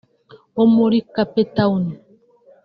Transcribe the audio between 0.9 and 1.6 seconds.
Cape